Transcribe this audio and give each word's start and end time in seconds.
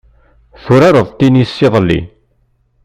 Turareḍ 0.63 1.07
tinis 1.17 1.55
iḍelli. 1.65 2.01